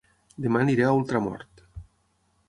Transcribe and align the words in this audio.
Dema 0.45 0.61
aniré 0.63 0.87
a 0.87 0.93
Ultramort 1.01 1.61